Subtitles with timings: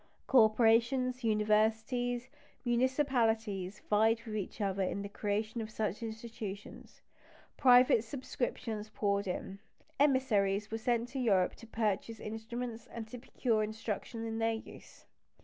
[0.25, 2.31] Corporations, universities,
[2.65, 7.03] municipalities, vied with each other in the creation of such institutions;
[7.55, 9.59] private subscriptions poured in;
[9.99, 15.05] emissaries were sent to Europe to purchase instruments and to procure instruction in their use.